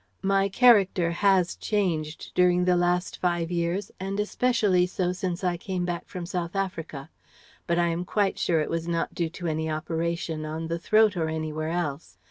[0.23, 5.85] "My character has changed during the last five years, and especially so since I came
[5.85, 7.11] back from South Africa.
[7.67, 11.15] But I am quite sure it was not due to any operation, on the throat
[11.15, 12.17] or anywhere else.